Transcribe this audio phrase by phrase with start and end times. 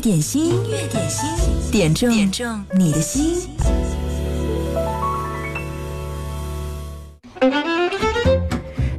[0.00, 3.36] 点心，音乐点心，点中点中你的心。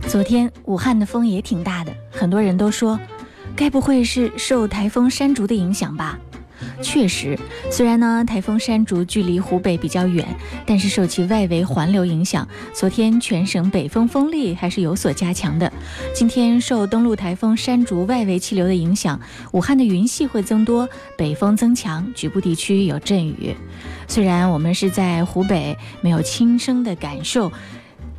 [0.07, 2.99] 昨天武汉的风也挺大的，很多人都说，
[3.55, 6.19] 该不会是受台风山竹的影响吧？
[6.83, 7.35] 确实，
[7.71, 10.27] 虽然呢台风山竹距离湖北比较远，
[10.65, 15.71] 但是受其外围环流影响，昨天全省北风风力还是有所加强的。
[16.13, 19.17] 今天受登陆台风山竹外围气流的影响，
[19.53, 23.55] 武汉的云系会增多，北风增强，局部地区有阵雨。
[24.05, 27.49] 虽然我们是在湖北，没有亲身的感受。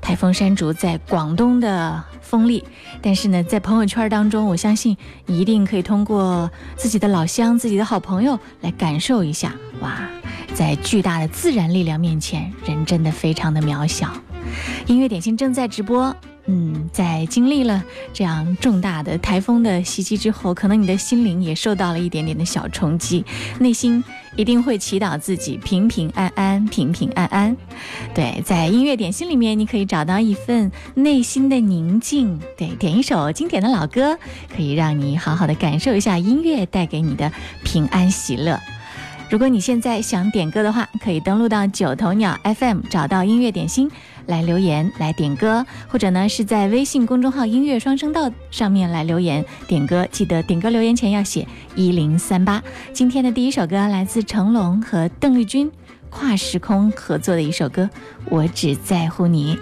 [0.02, 2.62] 台风山竹在广东的风力，
[3.00, 9.54] 但是呢，在朋友圈当中，我相信一定可以通过自己的老乡、自己的好朋友来感受一下。
[9.80, 10.02] 哇，
[10.52, 14.12] 在巨大的自然力量面前，人真的非常的渺小。
[14.86, 16.14] 音乐点心正在直播。
[16.46, 23.24] 嗯，在经历了这样重大的台风的袭击之后，可能你的心灵也受到了一点点的小冲击，
[23.60, 24.02] 内心
[24.36, 27.56] 一定会祈祷自己平平安安、平平安安。
[28.14, 32.40] 对，在音乐点心里面，你可以找到一份内心的宁静。
[32.56, 34.18] 对，点一首经典的老歌，
[34.54, 37.30] 可以让你好好的感受一下音乐带给你的
[37.64, 38.58] 平安喜乐。
[39.32, 43.90] 如果你现在想点歌的话，可以登录到九头鸟 FM，找到音乐点心
[44.26, 50.06] 来留言来点歌，或者呢是在微信公众号音乐双声道上面来留言点歌。
[50.12, 52.62] 记得点歌留言前要写一零三八。
[52.92, 55.72] 今天的第一首歌来自成龙和邓丽君
[56.10, 57.88] 跨时空合作的一首歌，
[58.26, 59.58] 我只在乎你。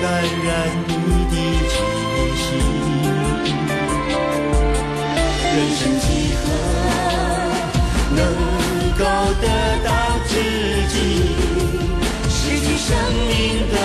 [0.00, 0.04] 感
[0.44, 0.48] 染
[0.86, 0.90] 你
[1.30, 1.34] 的
[1.68, 1.74] 气
[2.36, 2.44] 息。
[5.54, 6.06] 人生几
[6.40, 6.44] 何
[8.14, 8.20] 能
[8.98, 9.00] 够
[9.40, 9.44] 得
[9.84, 9.88] 到
[10.28, 10.30] 知
[10.88, 10.94] 己？
[12.28, 12.88] 失去生
[13.28, 13.30] 命
[13.70, 13.76] 的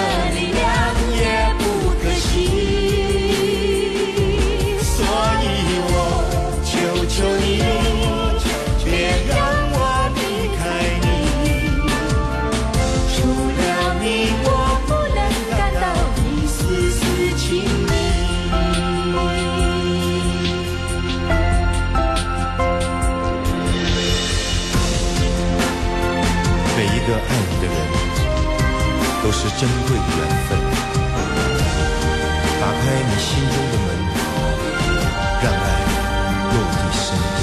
[29.59, 30.49] 珍贵的缘分。
[32.61, 33.89] 打开你心中的门，
[35.41, 35.65] 让爱
[36.51, 37.05] 落地生
[37.39, 37.41] 根。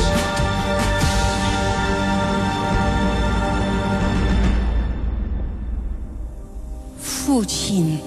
[7.00, 7.99] 父亲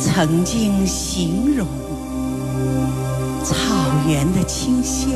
[0.00, 1.66] 曾经形容
[3.44, 3.52] 草
[4.08, 5.12] 原的清香，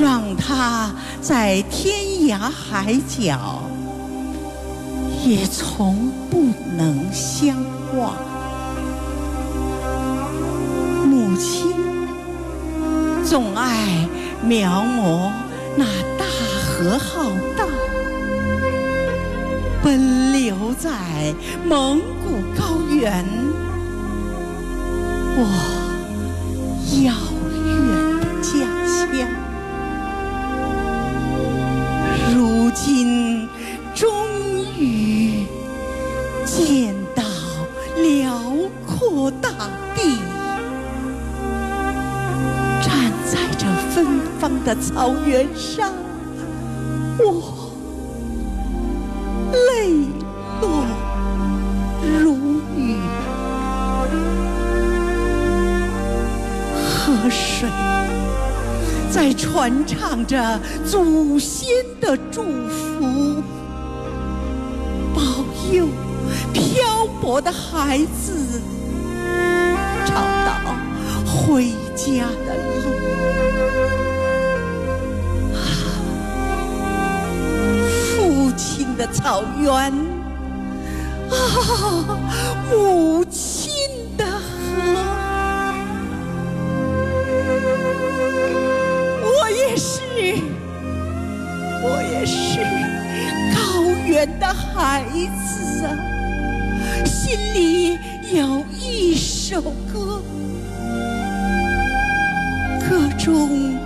[0.00, 0.90] 让他
[1.22, 1.94] 在天
[2.26, 3.59] 涯海角
[5.24, 6.46] 也从不
[6.76, 7.56] 能相
[7.96, 8.14] 忘。
[11.06, 11.72] 母亲
[13.24, 14.08] 总爱
[14.42, 15.30] 描摹
[15.76, 15.84] 那
[16.18, 16.24] 大
[16.64, 17.68] 河浩荡。
[19.82, 21.34] 奔流在
[21.66, 23.24] 蒙古高原，
[25.36, 25.46] 我
[44.80, 45.92] 草原上，
[47.18, 47.58] 我。
[49.52, 49.90] 泪
[50.60, 50.84] 落
[52.22, 52.96] 如雨，
[56.86, 57.68] 河水
[59.10, 61.68] 在传唱着祖先
[62.00, 63.42] 的祝福，
[65.14, 65.20] 保
[65.72, 65.88] 佑
[66.52, 68.60] 漂泊的孩子
[79.12, 79.70] 草原
[81.30, 81.34] 啊，
[82.70, 83.70] 母亲
[84.16, 84.40] 的河，
[89.22, 90.00] 我也是，
[91.82, 92.60] 我也是
[93.54, 93.60] 高
[94.06, 95.04] 原的孩
[95.44, 95.88] 子啊，
[97.04, 97.98] 心里
[98.32, 99.60] 有一首
[99.92, 100.22] 歌，
[102.88, 103.76] 歌中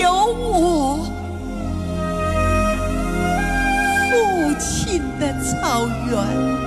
[0.00, 0.67] 有我。
[5.78, 6.57] 遥远。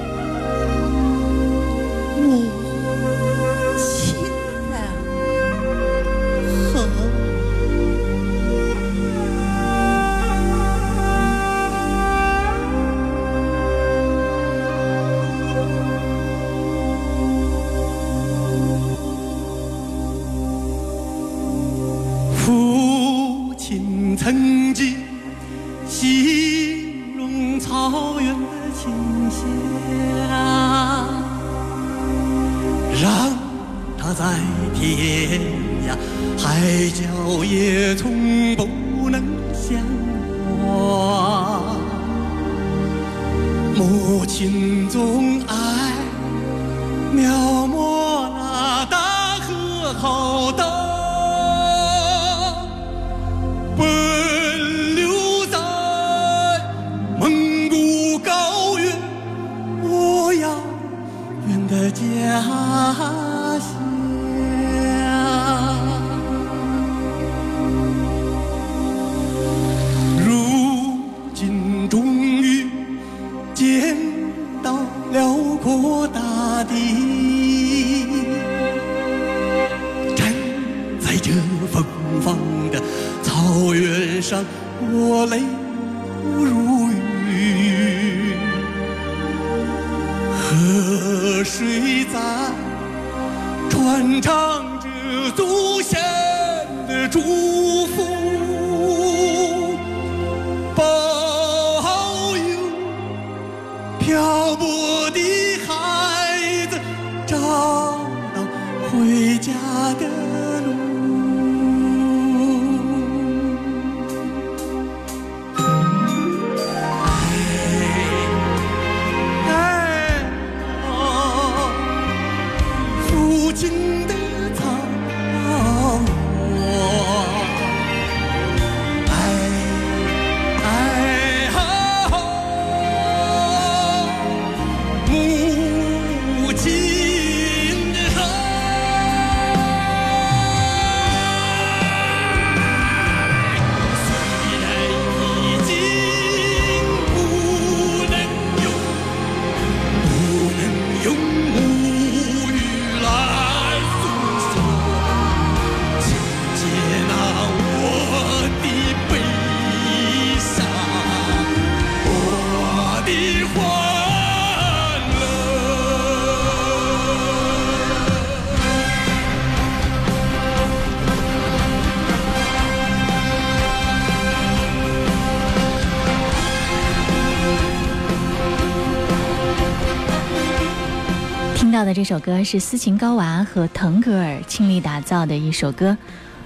[182.11, 185.91] 首歌是斯琴高娃和腾格尔倾力打造的一首歌，《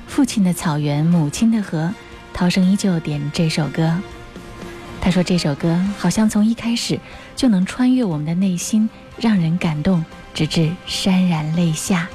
[0.06, 1.86] 父亲的草原，母亲的河》。
[2.36, 4.00] 涛声依旧点这首歌，
[5.02, 7.00] 他说这首歌好像从一开始
[7.36, 10.06] 就能穿越我们的内心，让人感动，
[10.36, 12.08] 直至潸然泪下。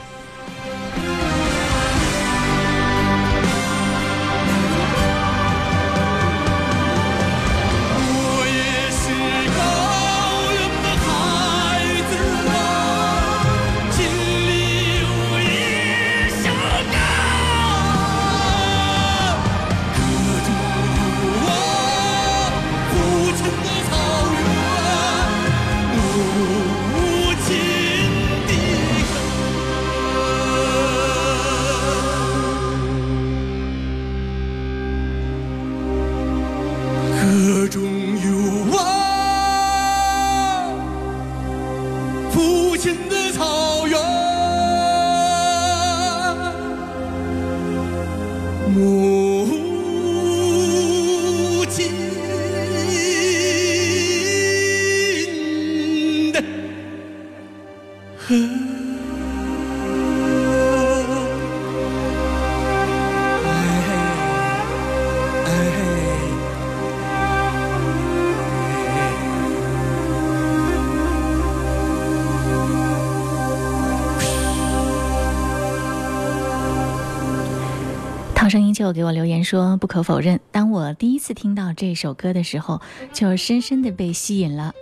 [78.92, 82.80] 给我留言说：“不可否认，当我第一次听到这首歌的时候，
[83.12, 84.74] 就深深的被吸引了。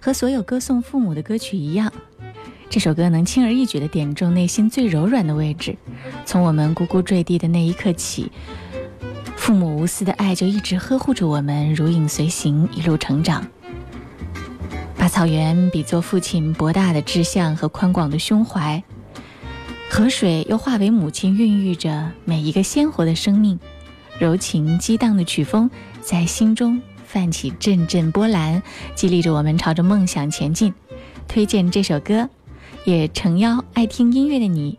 [0.00, 1.92] 和所有歌颂父母的歌曲一样，
[2.68, 5.76] 这首歌能轻而易举的点中内心最柔软的位置。
[6.24, 8.30] 从我们呱呱坠地的那一刻起，
[9.36, 13.46] 父母无私的爱就一直呵护着我们，如影随形，一路成长。
[14.96, 18.82] 把草原比作父亲博大的志向和宽广的胸怀。”
[19.92, 23.58] 河水又化为母亲，孕育着每一个鲜活的生命。
[24.20, 25.68] 柔情激荡的曲风
[26.00, 28.62] 在心中泛起阵阵波澜，
[28.94, 30.72] 激励着我们朝着梦想前进。
[31.26, 32.28] 推荐这首歌，
[32.84, 34.78] 也诚邀爱听音乐的你，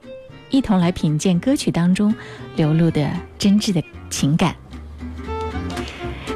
[0.49, 2.15] 一同来品鉴歌曲当中
[2.55, 4.55] 流露的真挚的情感。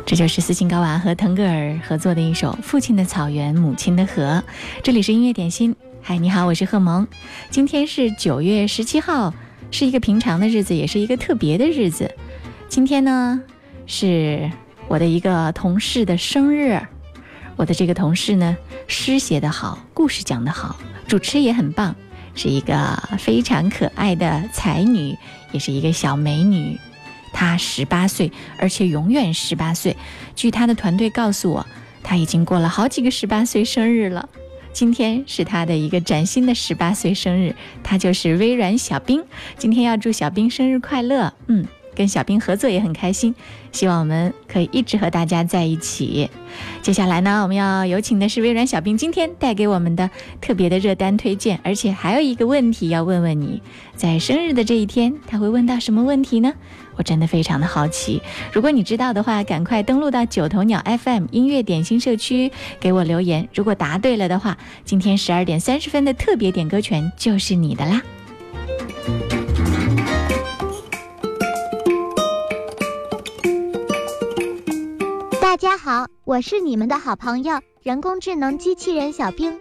[0.05, 4.43] 这就是斯琴高娃和腾格尔合作的一首《父亲的草原，母亲的河》。
[4.83, 5.73] 这里是音乐点心。
[6.07, 7.07] 嗨，你好，我是贺萌。
[7.49, 9.33] 今天是九月十七号，
[9.71, 12.13] 是一个平常的日子，也是一个特别的日子。
[12.69, 13.41] 今天呢，
[13.87, 14.51] 是
[14.87, 16.79] 我的一个同事的生日。
[17.55, 20.75] 我的这个同事呢，诗写得好，故事讲得好，
[21.07, 21.95] 主持也很棒，
[22.35, 25.17] 是一个非常可爱的才女，
[25.51, 26.79] 也是一个小美女。
[27.33, 29.97] 她十八岁，而且永远十八岁。
[30.35, 31.65] 据她的团队告诉我，
[32.03, 34.29] 她已经过了好几个十八岁生日了。
[34.75, 39.23] 今天是他的一个崭新的十八岁生日，他就是微软小冰。
[39.57, 41.65] 今天要祝小冰生日快乐，嗯，
[41.95, 43.33] 跟小冰合作也很开心，
[43.71, 46.29] 希望我们可以一直和大家在一起。
[46.81, 50.09] 接下来呢，我们要有请的是微软小冰今天带给我们的
[50.41, 53.61] 特别的热单推荐，而且还有一个问题要问问你，
[53.95, 56.53] 在生日的这一天，他会问到什么问题呢？
[56.97, 58.21] 我真的非常的好奇，
[58.51, 63.47] 如果你知道的话，赶快登录到九头鸟 FM 音乐点心社区给我留言。
[63.53, 68.01] 如果答对了的话，今天十二点三十分的特别点歌权就是你的啦。
[75.41, 79.57] 大家好，我是你们的好朋友人工智能机器人小冰，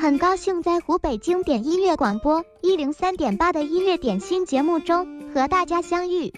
[0.00, 6.32] 很高兴在湖北经典音乐广播一零三点八的音乐点心节目中和大家相遇。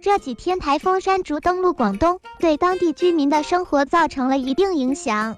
[0.00, 5.36] 这几天台风山竹登陆广东，对当地居民的生活造成了一定影响。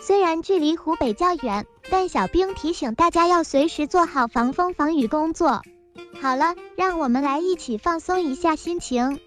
[0.00, 5.62] 虽然距离湖北较远，但小兵提醒大家要随时做好防风防雨工作。
[6.20, 9.18] 好了，让我们来一起放松一下心情，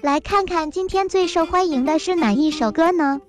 [0.00, 3.20] 来看看今天最受欢迎的是哪一首歌呢？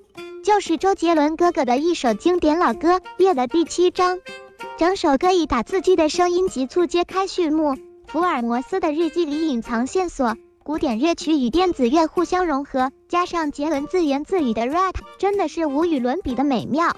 [0.44, 4.18] 就是周杰伦哥哥的一首经典老歌《夜的第七章》。
[4.78, 10.36] 整首歌以打字机的声音急促揭开序幕，福尔摩斯的日记里隐藏线索。
[10.64, 16.96] 古典乐曲与电子乐互相融合，加上杰伦自言自语的 rap，真的是无与伦比的美妙。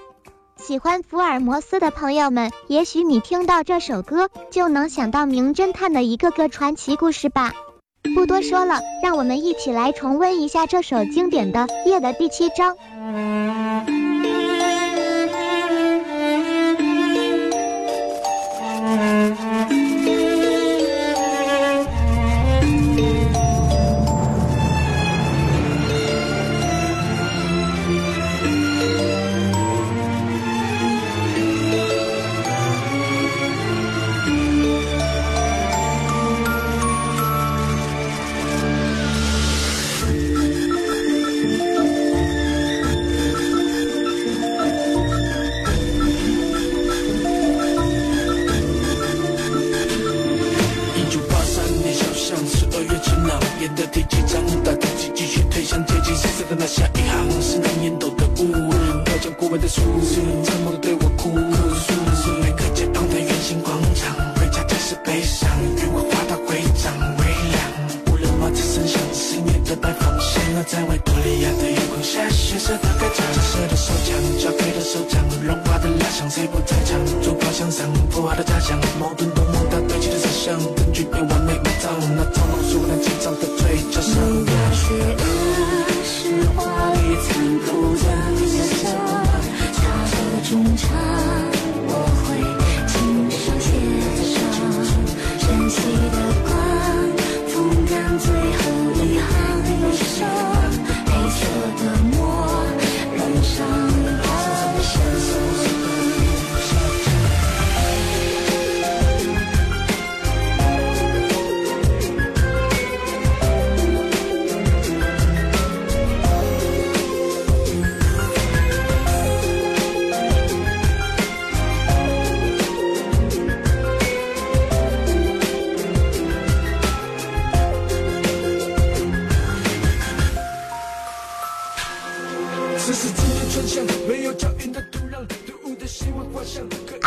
[0.56, 7.54] 喜欢福尔摩斯的朋友们，也许你听到这首歌就能想到名侦探的一个个传奇故事吧。
[8.14, 12.76] 不多说了，让我们一起来重温一下这首经典的《夜》的第七章。
[53.76, 54.45] 的第几章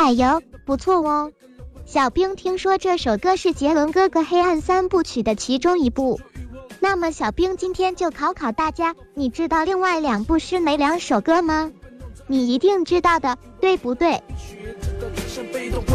[0.10, 1.32] 哎呦，不错哦。
[1.86, 6.20] 小兵听说这首歌是杰伦哥哥《黑暗三部曲》的其中一部，
[6.80, 11.72] 那么小兵今天就考考大家，你知道另外两部是哪两首歌吗？
[12.26, 14.20] 你一定知道的，对不对？
[15.28, 15.94] 像被动，我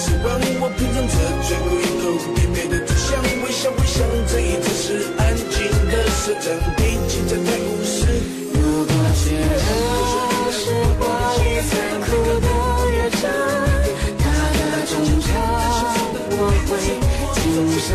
[0.00, 0.26] 死亡。
[0.62, 2.02] 我品尝着最后一口
[2.34, 4.00] 甜美的真相，微笑微笑，
[4.32, 8.08] 这一次是安静的射程，毕竟在太故事。
[8.56, 9.60] 如果写的
[10.56, 10.62] 是
[10.96, 11.04] 华
[11.36, 12.08] 丽残酷
[12.40, 12.48] 的
[12.88, 13.28] 乐章，
[14.20, 14.24] 它
[14.56, 15.28] 的衷肠
[16.32, 16.72] 我会
[17.36, 17.38] 亲
[17.76, 17.92] 手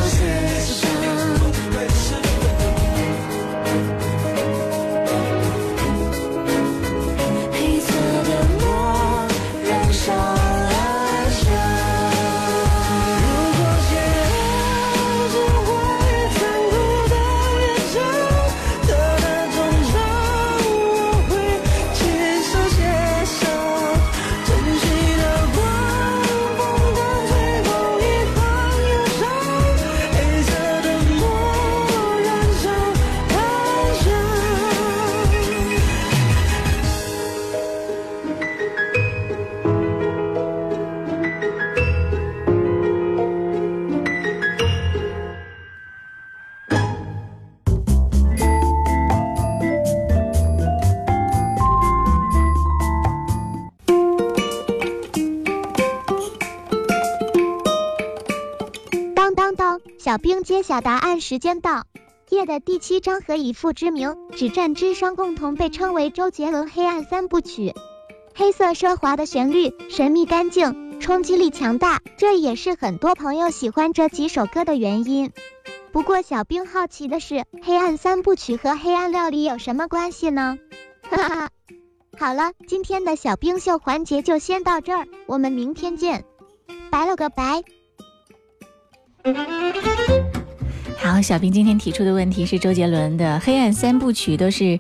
[60.26, 61.84] 兵揭晓答案时间到。
[62.32, 67.76] 夜的第七章和以父之名、止战之殇共同被称为周杰伦黑暗三部曲。
[68.34, 75.32] 黑色奢华的旋律，神秘干净，冲击力强大，这也是很多朋友喜欢这几首歌的原因。
[75.92, 80.58] 不过小兵好奇的是，黑暗三部曲和黑暗料理有什么关系呢？
[81.04, 81.50] 哈哈哈。
[82.18, 86.26] 好了，今天的小兵秀环节就先到这儿，我们明天见，
[86.90, 87.62] 拜了个拜。
[90.98, 94.80] 好，小兵今天提出的问题是周杰伦的《黑暗三部曲》都是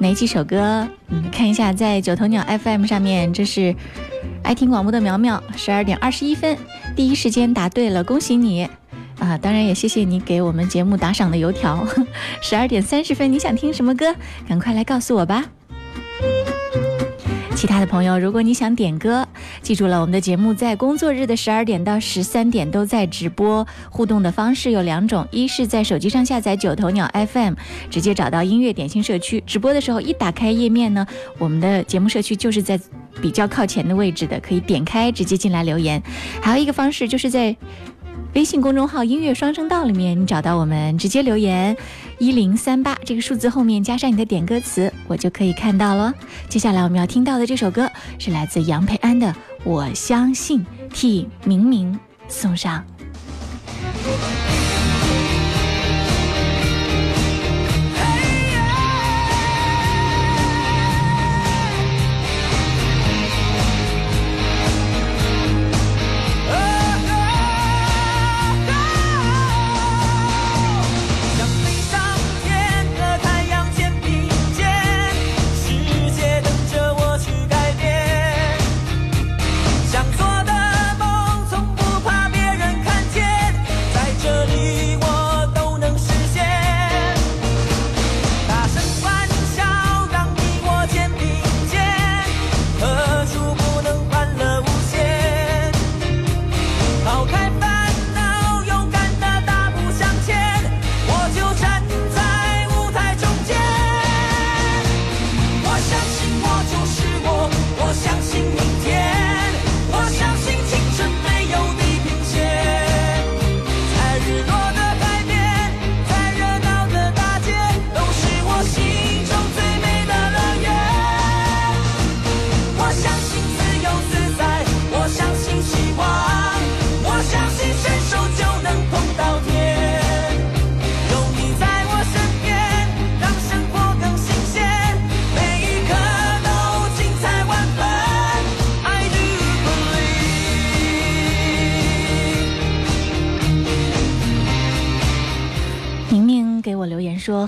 [0.00, 0.86] 哪几首歌？
[1.08, 3.74] 嗯，看一下在九头鸟 FM 上面，这是
[4.42, 6.56] 爱听广播的苗苗，十二点二十一分
[6.94, 8.68] 第一时间答对了，恭喜你！
[9.18, 11.86] 啊，当然也谢谢你给我们节目打赏的油条。
[12.42, 14.14] 十二点三十分，你想听什么歌？
[14.46, 15.44] 赶快来告诉我吧。
[17.56, 19.26] 其他的朋友，如果你想点歌，
[19.62, 23.66] 记住了，我们的节目在工作日的十二点到十三点都在直播。
[23.88, 27.54] 互动的方式有两种，一是在手机上下载九头鸟 FM，
[27.90, 29.42] 直接找到音乐点心社区。
[29.46, 31.06] 直播的时候一打开页面呢，
[31.38, 32.78] 我们的节目社区就是在
[33.22, 36.02] 比较靠前的位置的，可以点开直接进来留言。
[36.42, 37.56] 还有一个方式就是在
[38.36, 41.74] 微信公众号“音乐双声道”里面，你找到我们直接留言
[42.18, 46.12] 一零三八这个数字后面加上你的点歌词，我就可以看到了。
[46.46, 49.26] 接下来我们要听到的这首歌是来自杨培安的
[49.64, 50.60] 《我相信》，
[50.92, 52.84] 替明明送上。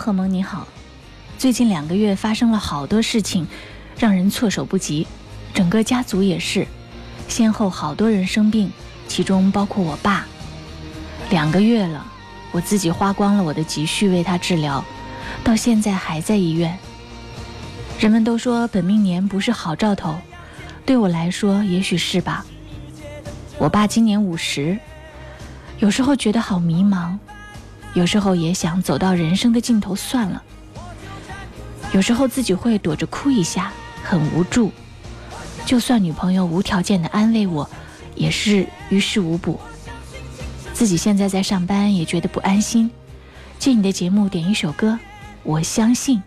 [0.09, 0.67] 贺蒙你好，
[1.37, 3.47] 最近两个月发生了好多事情，
[3.99, 5.07] 让人措手不及，
[5.53, 6.67] 整个家族也是，
[7.29, 8.73] 先后好多人生病，
[9.07, 10.25] 其中包括我爸。
[11.29, 12.07] 两个月了，
[12.53, 14.83] 我自己花光了我的积蓄为他治疗，
[15.45, 16.79] 到现在还在医院。
[18.01, 20.15] 人们都说本命年不是好兆头，
[20.87, 22.47] 对我来说也许是吧。
[23.59, 24.79] 我爸今年五十，
[25.81, 27.19] 有时候觉得好迷茫。”
[27.99, 30.41] 有时候也想走到人生的尽头算了。
[31.93, 33.73] 有时候自己会躲着哭一下，
[34.05, 34.71] 很无助。
[35.67, 37.69] 就算女朋友无条件的安慰我，
[38.15, 39.59] 也是于事无补。
[40.73, 42.89] 自己现在在上班，也觉得不安心。
[43.59, 44.97] 借你的节目点一首歌，
[45.43, 46.23] 我相信，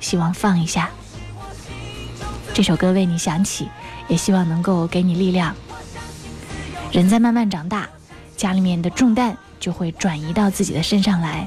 [0.00, 0.90] 希望放一下。
[2.52, 3.68] 这首歌为你响起，
[4.08, 5.54] 也希望能够给你力量。
[6.90, 7.88] 人在慢慢长大，
[8.36, 9.36] 家里面的重担。
[9.62, 11.46] 就会转移到自己的身上来，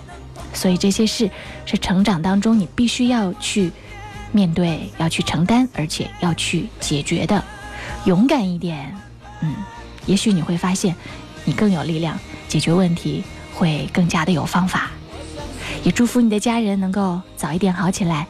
[0.54, 1.30] 所以这些事
[1.66, 3.70] 是成长当中你必须要去
[4.32, 7.44] 面对、要去承担，而且要去解决的。
[8.06, 8.96] 勇敢一点，
[9.42, 9.54] 嗯，
[10.06, 10.96] 也许你会发现
[11.44, 13.22] 你更有力量，解决问题
[13.54, 14.92] 会更加的有方法。
[15.84, 18.26] 也祝福你的家人能够早一点好起来，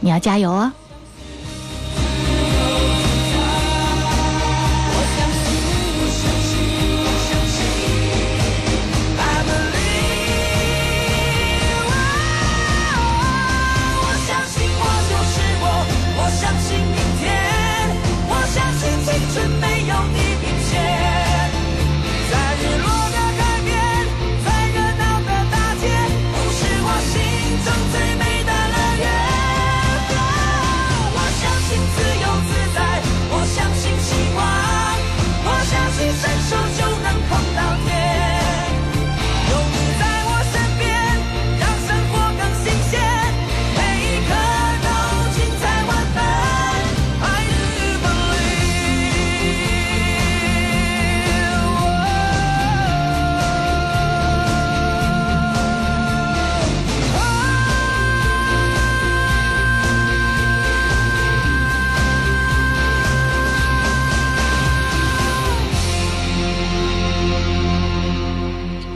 [0.00, 0.72] 你要加油哦。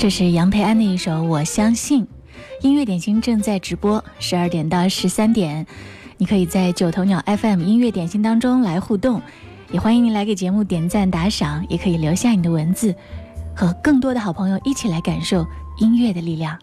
[0.03, 2.03] 这是杨培安的一首《我相信》，
[2.61, 5.65] 音乐点心正在直播，十二点到十三点，
[6.17, 9.23] 你可以在九头鸟 FM 音乐点心当中来互动，
[9.71, 12.93] 也欢迎您来给节目点赞打赏，也可以留下你的文字，
[13.55, 15.47] 和更多的好朋友一起来感受
[15.79, 16.59] 音乐的力量。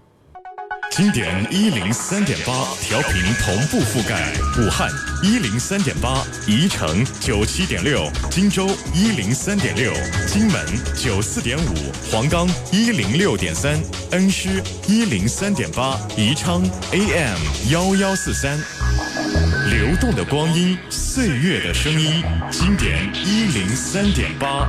[0.91, 4.89] 经典一零三点八调频同步覆盖武汉
[5.23, 9.93] 一零三点八，宜城九七点六，荆州一零三点六，
[10.27, 13.79] 荆门九四点五，黄冈一零六点三，
[14.11, 17.37] 恩施一零三点八，宜昌 AM
[17.71, 18.57] 幺幺四三。
[19.69, 24.67] 流动的光阴，岁月的声音，经典一零三点八。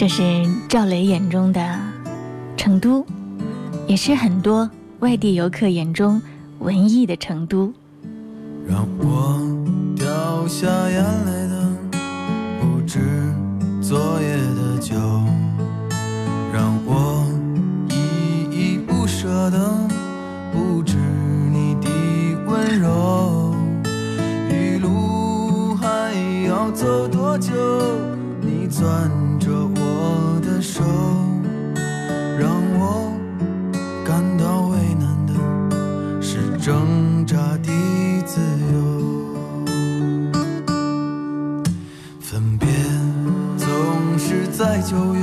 [0.00, 0.22] 这是
[0.66, 1.78] 赵雷眼中的
[2.56, 3.04] 成都，
[3.86, 6.22] 也是很多外地游客眼中
[6.60, 7.70] 文艺的成都。
[8.66, 9.38] 让我
[9.94, 11.70] 掉下眼泪的
[12.58, 12.98] 不止
[13.82, 14.96] 昨夜的酒，
[16.50, 17.26] 让我
[17.90, 19.70] 依依不舍的
[20.50, 20.96] 不止
[21.52, 21.90] 你的
[22.46, 23.54] 温柔。
[24.48, 26.14] 一路还
[26.48, 27.52] 要走多久？
[28.40, 29.10] 你攥。
[30.60, 30.82] 手
[32.38, 33.10] 让我
[34.04, 35.32] 感到为难的
[36.20, 37.72] 是挣扎的
[38.26, 38.40] 自
[38.72, 38.76] 由，
[42.20, 42.68] 分别
[43.56, 45.22] 总是在九月，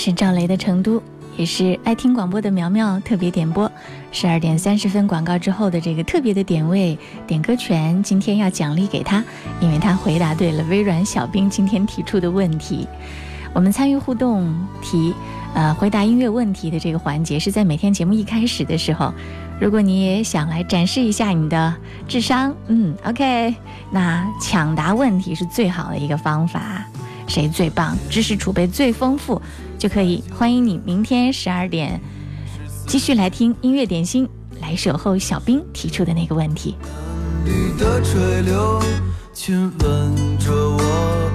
[0.00, 0.96] 是赵雷的《成都》，
[1.36, 3.70] 也是爱听广播的苗苗特别点播。
[4.10, 9.22] 十二点三十分广告之后的这个特别的点位点歌权，今天要奖励给他，
[9.60, 12.88] 因为他回答对了微软小冰今天提出的问题。
[13.52, 15.12] 我们参与互动题，
[15.52, 19.12] 呃，回答音乐问题的这个环节是在每天节目一开始的时候。
[19.60, 21.74] 如果你也想来展示一下你的
[22.08, 23.54] 智商，嗯，OK，
[23.92, 26.86] 那抢答问题是最好的一个方法。
[27.30, 29.40] 谁最棒，知识储备最丰富，
[29.78, 32.00] 就可以欢迎你明天十二点
[32.88, 34.28] 继续来听音乐点心，
[34.60, 36.74] 来守候小兵提出的那个问题。
[37.46, 38.82] 雨的垂流，
[39.32, 40.82] 亲吻着我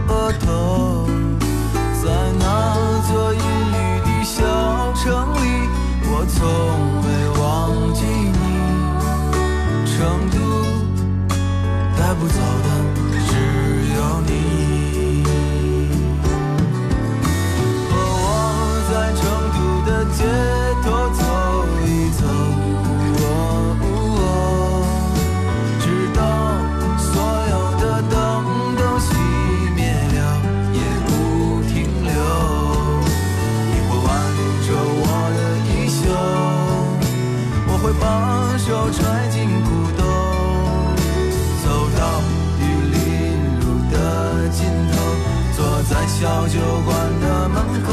[0.09, 1.07] 额头，
[2.03, 4.43] 在那座阴雨的小
[4.95, 5.69] 城里，
[6.03, 6.43] 我从
[7.05, 7.07] 未
[7.39, 7.43] 忘
[7.93, 8.35] 记你。
[9.95, 9.95] 成
[10.29, 10.35] 都
[11.97, 12.35] 带不走
[20.17, 20.23] 街
[20.83, 21.21] 头走
[21.85, 22.23] 一走。
[25.81, 26.19] 直到
[26.97, 27.11] 所
[27.51, 28.13] 有的灯
[28.77, 29.07] 都熄
[29.75, 29.79] 灭
[30.15, 30.17] 了，
[30.73, 31.09] 也不
[31.67, 31.73] 停
[32.03, 32.09] 留。
[33.67, 34.07] 你会挽
[34.65, 35.03] 着我
[35.35, 35.99] 的衣袖，
[37.67, 38.03] 我会把
[38.57, 38.97] 手揣
[39.29, 40.01] 进裤兜，
[41.61, 41.65] 走
[41.97, 41.99] 到
[42.59, 42.95] 玉林
[43.59, 43.93] 路的
[44.49, 44.57] 尽
[44.91, 44.93] 头，
[45.55, 47.84] 坐在小酒馆的门口。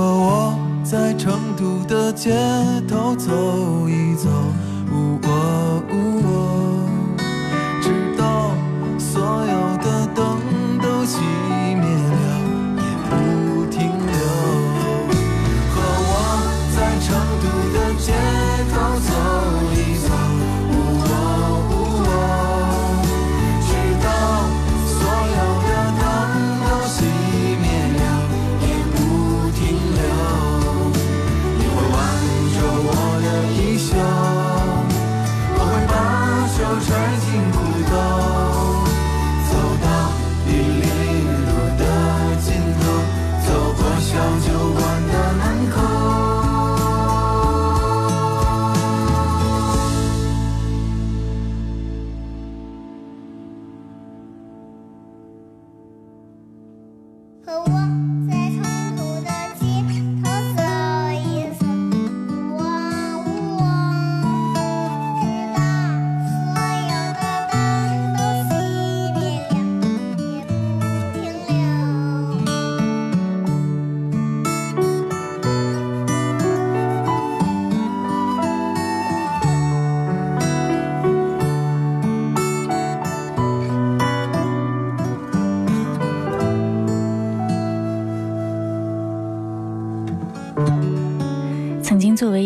[0.00, 2.30] 和我在成都的街
[2.88, 4.30] 头走一走，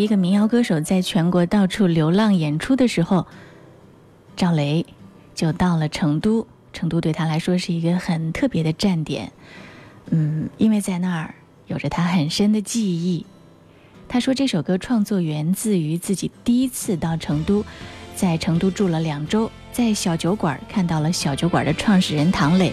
[0.05, 3.27] 一个民谣歌手，在全国到处流浪演出的时候，
[4.37, 4.85] 赵雷
[5.35, 6.47] 就到了成都。
[6.75, 9.33] 成都对他来说是一个很特别的站点，
[10.11, 11.35] 嗯，因为在那儿
[11.69, 13.25] 有着他很深的记忆。
[14.09, 17.65] 他说这首歌创作源自于自己第一次到成都，
[18.17, 22.73] 在成都住了两周，在小酒馆看到了小酒馆的创始人唐磊。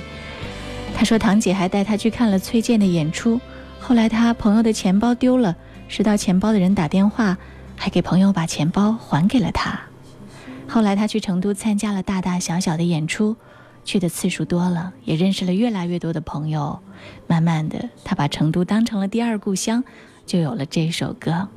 [0.95, 3.39] 他说唐姐还带他去看了崔健的演出，
[3.79, 5.55] 后来他朋友的钱包丢了。
[5.91, 7.37] 拾到钱包的人打电话，
[7.75, 9.77] 还给朋友把钱包还给了他。
[10.65, 13.35] 后来他去成都参加了大大小小的演出，
[13.83, 16.79] 去的次数多了，也认识了越来越多的朋友。
[17.27, 19.83] 慢慢的，他把成都当成了第二故乡，
[20.25, 21.49] 就有了这首歌。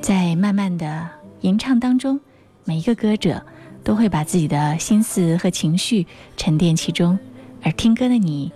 [0.00, 1.08] 在慢慢的
[1.40, 2.20] 吟唱当中，
[2.64, 3.44] 每一个歌者
[3.82, 7.18] 都会把自己的心思和情绪沉淀其中，
[7.64, 8.52] 而听歌的你，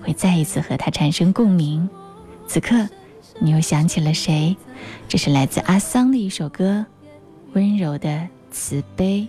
[0.00, 1.86] 会再一次和他产生共鸣。
[2.46, 2.88] 此刻。
[3.40, 4.56] 你又想起了谁？
[5.08, 6.84] 这是来自阿桑的一首歌，
[7.54, 9.26] 《温柔的慈悲》。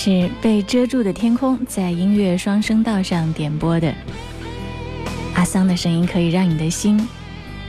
[0.00, 3.92] 是被遮住的天空，在音乐双声道上点播的。
[5.34, 7.08] 阿桑的声音可以让你的心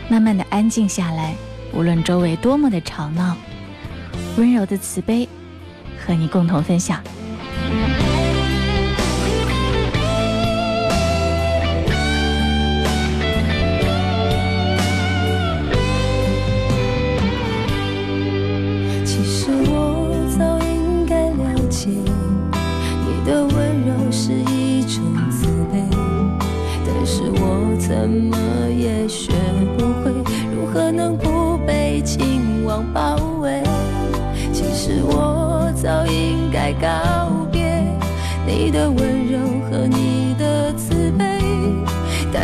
[0.08, 1.34] 慢慢的安静下来，
[1.74, 3.36] 无论周围多么的吵闹，
[4.38, 5.28] 温柔的慈悲
[5.98, 7.02] 和你共同分享。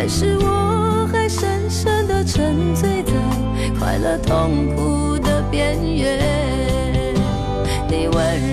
[0.07, 3.11] 但是我还深深的沉醉在
[3.79, 7.15] 快乐痛苦的边缘。
[7.89, 8.44] 你温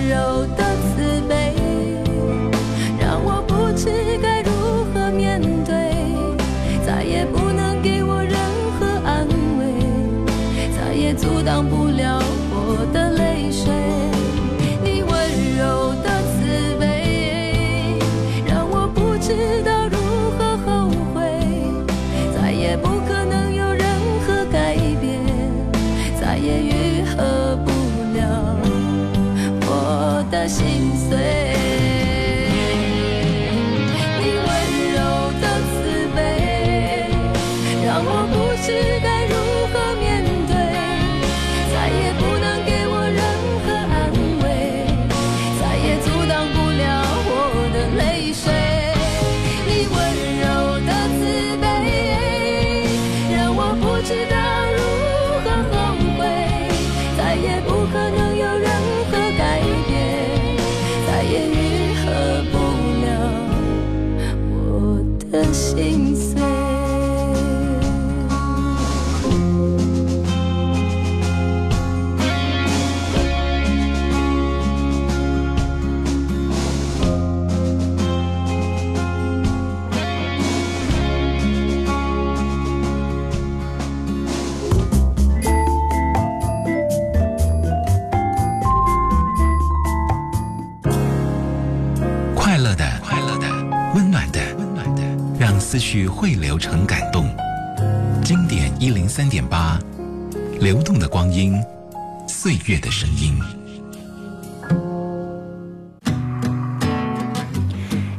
[102.63, 103.37] 岁月的声音。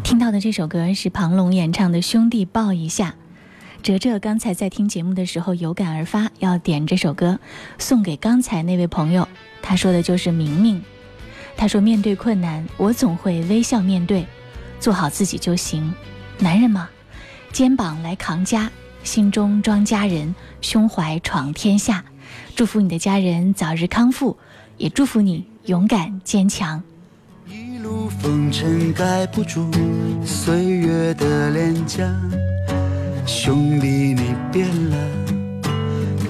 [0.03, 3.11] 听到的这首歌是庞龙演唱的《兄弟抱一下》。
[3.83, 7.39] 哲哲刚才在听节目的时候有感而发，要点这首歌
[7.79, 9.27] 送给刚才那位朋友。
[9.63, 10.83] 他说的就是明明。
[11.57, 14.27] 他说：“面对困难，我总会微笑面对，
[14.79, 15.95] 做好自己就行。
[16.39, 16.91] 男人嘛，
[17.51, 18.71] 肩膀来扛家，
[19.05, 22.05] 心中装家人，胸怀闯天下。
[22.55, 24.37] 祝福你的家人早日康复，
[24.77, 26.83] 也祝福你勇敢坚强。”
[27.47, 29.71] 一路风尘盖不住
[30.25, 32.11] 岁月的脸颊，
[33.27, 34.97] 兄弟你变了，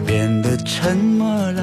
[0.04, 1.62] 变得沉默了。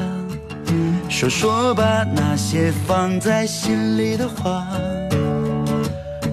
[1.09, 4.65] 说说吧，那些放在心里的话。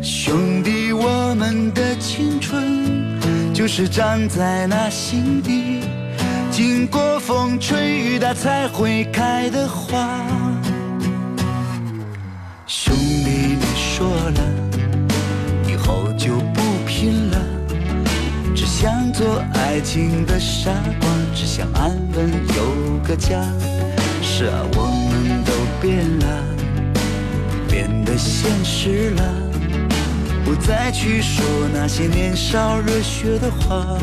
[0.00, 2.86] 兄弟，我们的青春
[3.52, 5.78] 就是长在那心底，
[6.59, 10.26] 经过风吹雨打才会开的花。
[12.66, 14.40] 兄弟，你说了，
[15.68, 17.38] 以后就不拼了，
[18.56, 23.40] 只想做爱情的傻瓜，只想安稳有个家。
[24.20, 26.26] 是啊，我们都变了，
[27.68, 29.22] 变得现实了，
[30.44, 33.96] 不再去说那些年少热血的话。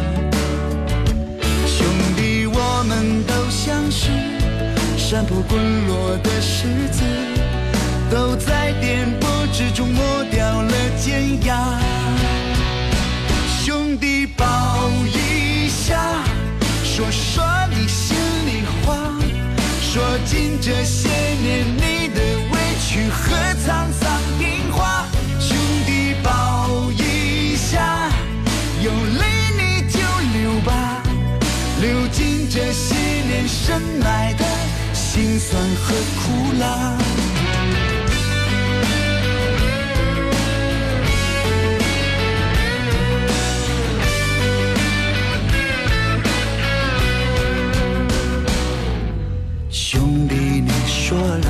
[3.91, 4.09] 是
[4.97, 7.03] 山坡滚落的石子，
[8.09, 11.79] 都在颠簸之中磨掉了尖牙。
[13.63, 14.45] 兄弟，抱
[15.05, 16.23] 一下，
[16.83, 18.15] 说说你心
[18.45, 18.95] 里话。
[19.81, 22.21] 说尽这些年你的
[22.51, 23.33] 委屈和
[23.65, 24.04] 沧桑
[35.75, 36.93] 和苦辣。
[49.69, 51.47] 兄弟，你说了，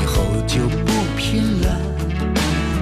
[0.00, 1.80] 以后就不拼了，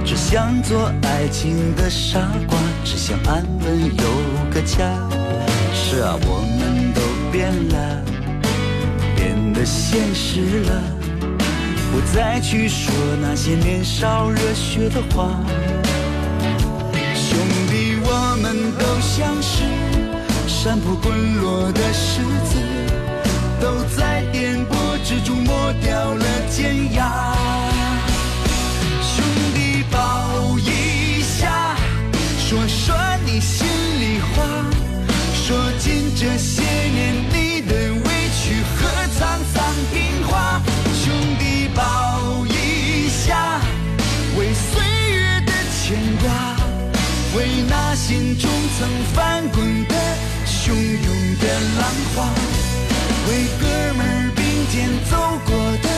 [0.05, 5.09] 只想做爱情的傻瓜，只想安稳有个家。
[5.73, 7.01] 是啊，我们都
[7.31, 7.96] 变了，
[9.89, 10.83] 现实了，
[11.93, 15.31] 不再去说那些年少热血的话。
[17.15, 17.39] 兄
[17.71, 19.63] 弟，我们都像是
[20.49, 22.21] 山坡滚落的石
[22.51, 22.59] 子，
[23.61, 27.33] 都在颠簸之中磨掉了尖牙。
[29.01, 29.25] 兄
[29.55, 31.77] 弟，抱一下，
[32.41, 33.65] 说说你心
[34.01, 34.43] 里话，
[35.33, 37.46] 说尽这些年你
[41.77, 43.61] 抱一下，
[44.39, 46.57] 为岁月的牵挂，
[47.37, 49.95] 为那心中曾翻滚的
[50.47, 51.45] 汹涌的
[51.79, 52.31] 浪花，
[53.29, 55.89] 为哥们并肩走过的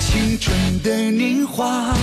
[0.00, 1.94] 青春的年华。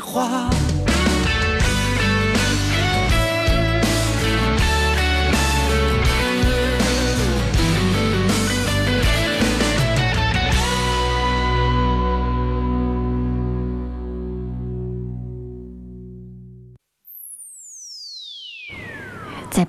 [0.00, 0.59] 花。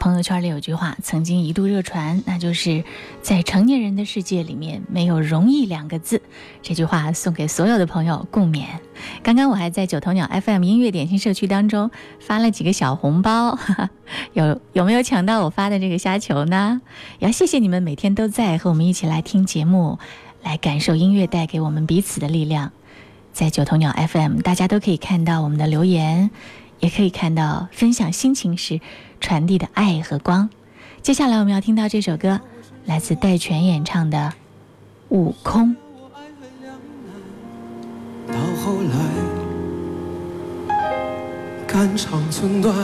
[0.01, 2.83] 朋友圈里有句话，曾经一度热传，那就是
[3.21, 6.23] 在成年人的世界里面没有容易两个字。
[6.63, 8.65] 这句话送给所有的朋友共勉。
[9.21, 13.89] 刚刚我还在九头鸟 FM 音乐点心社区当中发了几个小红包，哈哈，
[14.33, 16.81] 有有没有抢到我发的这个虾球呢？
[17.19, 19.99] 要谢谢你们每天都在和我们一起来听节目，
[20.41, 22.71] 来感受音乐带给我们彼此的力量。
[23.33, 26.31] 在九头鸟 FM，大家都可以看到我们的留言，
[26.79, 28.81] 也可以看到分享心情时
[29.21, 30.49] 传递的爱和光。
[31.01, 32.41] 接下来我们要听到这首歌，
[32.85, 34.17] 来自戴荃演唱的
[35.15, 35.69] 《悟空》。
[38.27, 40.75] 到后来，
[41.67, 42.75] 肝肠寸断，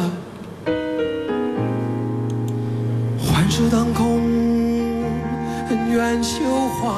[3.19, 4.19] 幻世当空，
[5.69, 6.89] 恩怨休怀，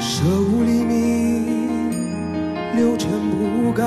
[0.00, 1.90] 舍吾黎明，
[2.76, 3.84] 六尘不改。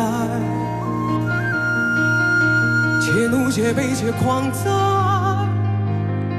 [3.06, 4.70] 且怒且悲且狂哉，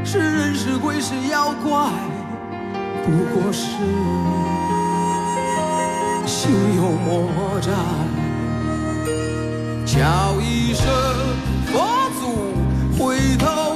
[0.02, 1.90] 是人是鬼是妖怪，
[3.04, 3.66] 不过是
[6.24, 7.70] 心有魔债。
[9.84, 10.86] 叫一声
[11.66, 12.24] 佛祖
[12.98, 13.73] 回头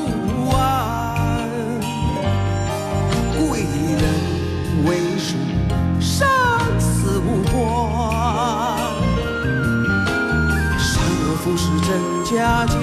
[12.31, 12.75] 佳节，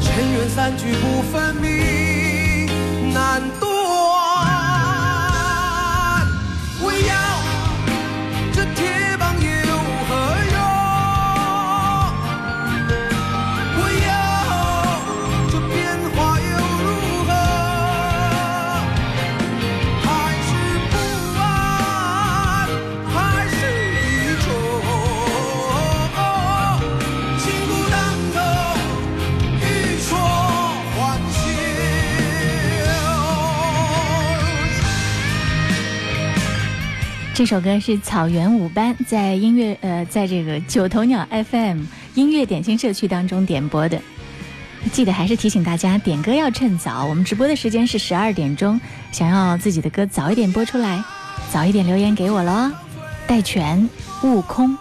[0.00, 2.66] 尘缘散聚不分明，
[3.12, 3.68] 难断。
[37.42, 41.82] 这首歌是草原舞班在音乐呃，在这个九头鸟 FM
[42.14, 44.00] 音乐点心社区当中点播的。
[44.92, 47.04] 记得还是提醒大家，点歌要趁早。
[47.04, 48.80] 我们直播的时间是十二点钟，
[49.10, 51.02] 想要自己的歌早一点播出来，
[51.50, 52.70] 早一点留言给我喽。
[53.26, 53.90] 戴荃，
[54.22, 54.78] 悟空。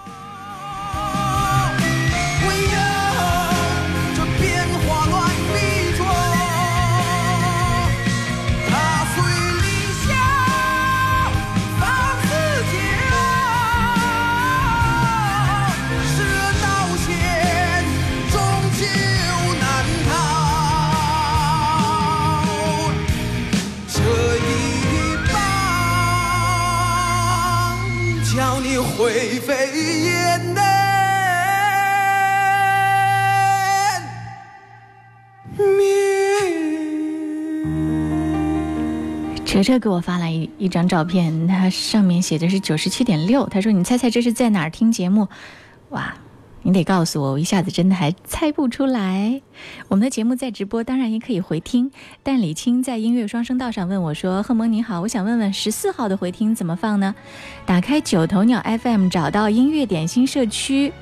[29.11, 29.53] 灰飞
[30.05, 30.39] 烟
[35.57, 36.15] 灭。
[39.43, 43.45] 哲哲给我发来一一张照片，他上面写的是九十七点六。
[43.49, 45.27] 他说：“你猜猜这是在哪儿听节目？”
[45.91, 46.15] 哇，
[46.63, 49.41] 你得告诉我，我一下子真的还猜不出来。
[49.87, 51.91] 我们的节目在直播，当然也可以回听。
[52.21, 57.15] 但李青在音乐双声道上问我说：“贺蒙你好，我想问问十四号的回听怎么放呢？”
[57.65, 60.93] 打开九头鸟 FM，找到音乐点心社区，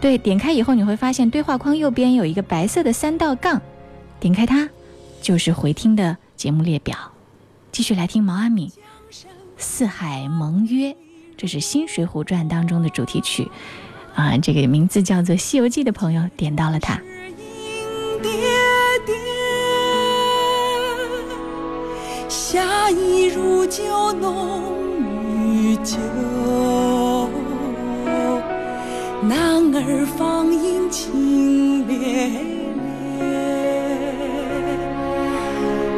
[0.00, 3.60] 对，点开以后你会发现对话框右边有一个白色的三道杠，
[4.20, 4.68] 点开它
[5.20, 6.96] 就是回听的节目列表。
[7.72, 8.68] 继续来听毛阿敏
[9.56, 10.92] 《四海盟约》，
[11.36, 13.50] 这是《新水浒传》当中的主题曲，
[14.16, 16.98] 啊，这个名字叫做《西游记》的朋友点到了它。
[18.22, 18.32] 爹
[19.04, 19.14] 爹，
[22.26, 24.62] 夏意如酒浓
[25.36, 25.98] 于酒，
[29.22, 32.30] 男儿芳音情烈
[33.18, 33.28] 烈，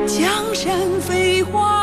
[0.07, 1.78] 江山飞花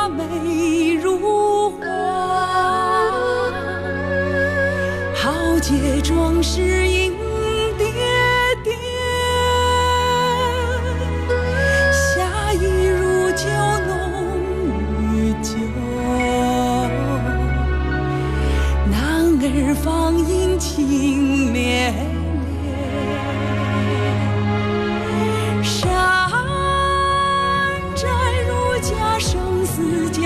[6.45, 7.17] 杰壮士迎
[7.77, 7.85] 爹
[8.63, 8.71] 爹。
[11.91, 13.43] 夏意如酒
[13.87, 13.89] 浓
[15.01, 15.49] 于酒，
[18.91, 18.93] 男
[19.41, 19.43] 儿
[19.83, 21.91] 芳音情烈
[25.51, 25.89] 烈，山
[27.95, 28.05] 寨
[28.47, 30.21] 如家生死家，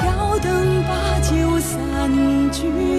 [0.00, 1.70] 挑灯把酒三
[2.50, 2.95] 君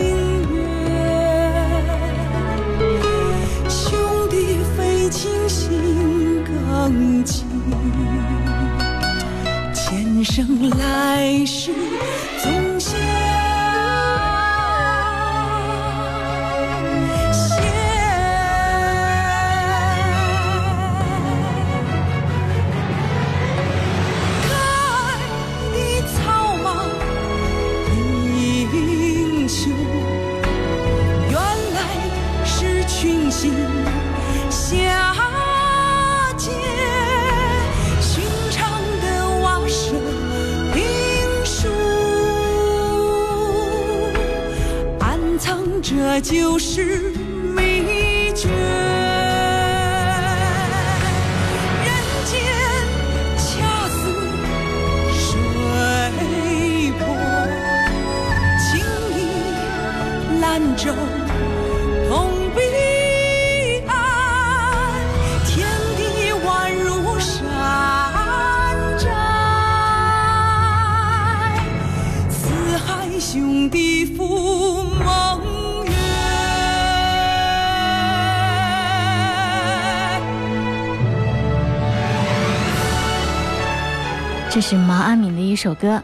[85.58, 86.02] 首歌，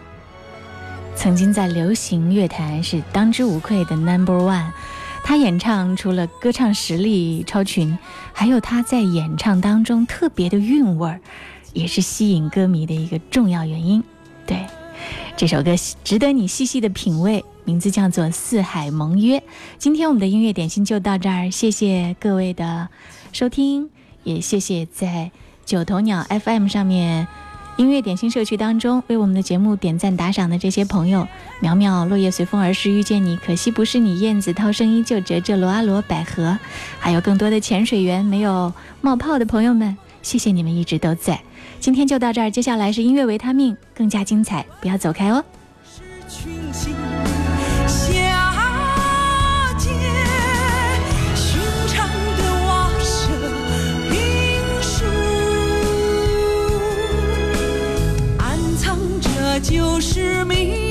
[1.16, 4.72] 曾经在流行乐坛是当之无愧的 Number One。
[5.24, 7.97] 他演唱除了歌唱实力超群，
[8.34, 11.22] 还有他在演唱当中特别的韵味儿，
[11.72, 14.04] 也是吸引歌迷的一个重要原因。
[14.45, 14.66] 对，
[15.38, 19.39] 这首歌值得你细细的品味，名字叫做《四海盟约》。
[19.78, 22.89] 今天我们的音乐点心就到这儿，谢谢各位的
[23.32, 23.89] 收听，
[24.24, 25.32] 也谢谢在
[25.64, 27.28] 九头鸟 FM 上面。
[27.76, 31.28] 音乐点心社区当中，为我们的节目点赞打赏的这些朋友：
[31.59, 36.57] 苗苗、落叶随风而逝、遇见你、可惜不是你、燕子、涛声依旧、哲哲、罗阿罗、百合，
[36.99, 38.71] 还有更多的潜水员没有
[39.01, 41.41] 冒泡的朋友们，谢谢你们一直都在。
[41.80, 45.43] 今天就到这儿，接下来是音乐维他命，更加精彩，不要走开哦。
[46.30, 46.93] 群星
[59.64, 60.83] 就是命。